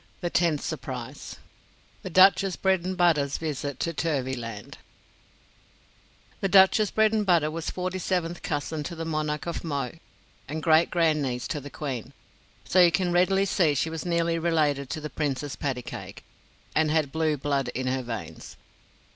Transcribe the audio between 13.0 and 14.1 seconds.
readily see she was